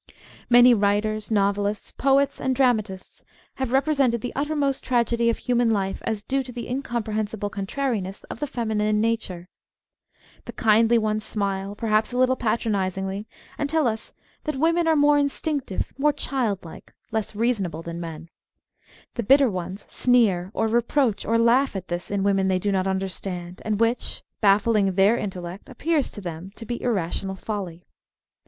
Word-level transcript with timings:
Many 0.49 0.73
writers, 0.73 1.29
novelists, 1.29 1.91
poets 1.91 2.41
and 2.41 2.55
dramatists 2.55 3.23
have 3.57 3.71
represented 3.71 4.21
the 4.21 4.33
uttermost 4.35 4.83
tragedy 4.83 5.29
of 5.29 5.37
human 5.37 5.69
life 5.69 6.01
as 6.05 6.23
due 6.23 6.41
to 6.41 6.51
the 6.51 6.67
incomprehensible 6.67 7.51
contrariness 7.51 8.23
of 8.23 8.39
the 8.39 8.47
femi 8.47 8.77
nine 8.77 8.99
nature. 8.99 9.47
The 10.45 10.53
kindly 10.53 10.97
ones 10.97 11.23
smile, 11.23 11.75
perhaps 11.75 12.11
a 12.11 12.17
little 12.17 12.35
patronisingly, 12.35 13.27
and 13.59 13.69
tell 13.69 13.85
us 13.87 14.11
that 14.45 14.55
women 14.55 14.87
are 14.87 14.95
more 14.95 15.19
instinc 15.19 15.67
tive, 15.67 15.93
more 15.99 16.13
child 16.13 16.65
like, 16.65 16.95
less 17.11 17.35
reasonable 17.35 17.83
than 17.83 17.99
men. 18.01 18.29
The 19.13 19.21
bitter 19.21 19.51
ones 19.51 19.85
snee"r 19.85 20.49
or 20.55 20.67
reproach 20.67 21.25
or 21.25 21.37
laugh 21.37 21.75
at 21.75 21.89
this 21.89 22.09
in 22.09 22.23
women 22.23 22.47
they 22.47 22.57
do 22.57 22.71
not 22.71 22.87
understand, 22.87 23.61
and 23.63 23.79
which, 23.79 24.23
baffling 24.41 24.95
their 24.95 25.15
intellect, 25.15 25.69
appears 25.69 26.09
to 26.13 26.21
them 26.21 26.49
to 26.55 26.65
be 26.65 26.81
irrational 26.81 27.35
folly. 27.35 27.85